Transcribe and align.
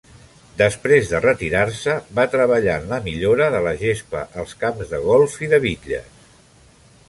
Després 0.61 1.09
de 1.11 1.19
retirar-se, 1.25 1.97
va 2.21 2.25
treballar 2.37 2.79
en 2.81 2.89
la 2.93 2.99
millora 3.09 3.51
de 3.59 3.61
la 3.69 3.77
gespa 3.85 4.25
als 4.45 4.59
camps 4.65 4.93
de 4.95 5.03
golf 5.07 5.41
i 5.49 5.55
de 5.57 5.61
bitlles. 5.71 6.13